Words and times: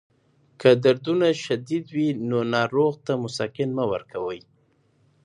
که 0.59 0.69
دردونه 0.83 1.29
شدید 1.43 1.85
وي، 1.95 2.07
نو 2.29 2.39
ناروغ 2.53 2.93
ته 3.05 3.13
مسکن 3.23 3.69
مه 3.77 3.85
ورکوئ. 3.91 4.39